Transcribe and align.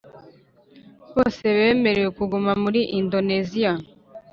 bose 1.15 1.43
bemerewe 1.57 2.09
kuguma 2.17 2.51
muri 2.63 2.81
Indoneziya 2.99 3.73